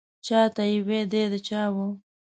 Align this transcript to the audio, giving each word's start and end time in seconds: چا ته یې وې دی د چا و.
چا 0.25 0.41
ته 0.55 0.63
یې 0.71 0.77
وې 0.87 1.01
دی 1.11 1.23
د 1.31 1.33
چا 1.47 1.61
و. 1.73 1.75